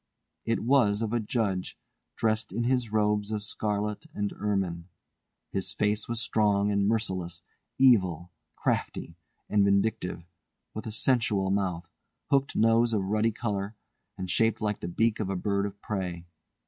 [0.47, 1.77] It was of a judge
[2.15, 4.87] dressed in his robes of scarlet and ermine.
[5.51, 7.43] His face was strong and merciless,
[7.77, 9.15] evil, crafty,
[9.47, 10.23] and vindictive,
[10.73, 11.87] with a sensual mouth,
[12.31, 13.75] hooked nose of ruddy colour,
[14.17, 16.25] and shaped like the beak of a bird of prey.